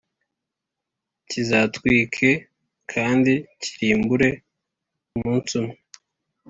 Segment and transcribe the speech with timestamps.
[1.29, 2.29] kizatwike
[2.91, 4.29] kandi kirimbure
[5.15, 5.75] umunsi umwe,